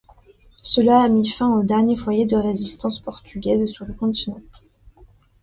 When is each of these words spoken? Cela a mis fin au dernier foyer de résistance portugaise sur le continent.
Cela 0.63 1.03
a 1.03 1.07
mis 1.09 1.29
fin 1.29 1.49
au 1.53 1.61
dernier 1.63 1.95
foyer 1.95 2.25
de 2.25 2.35
résistance 2.35 2.99
portugaise 3.01 3.67
sur 3.69 3.85
le 3.85 3.93
continent. 3.93 4.41